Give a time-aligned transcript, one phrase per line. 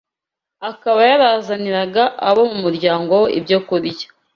[0.69, 4.07] akaba yarazaniraga abo mu muryango we ibyokurya